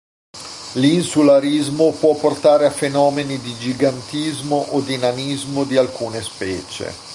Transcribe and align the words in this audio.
L'insularismo 0.77 1.91
può 1.93 2.15
portare 2.15 2.65
a 2.65 2.71
fenomeni 2.71 3.37
di 3.37 3.55
gigantismo 3.55 4.55
o 4.71 4.81
di 4.81 4.97
nanismo 4.97 5.63
di 5.63 5.77
alcune 5.77 6.23
specie. 6.23 6.91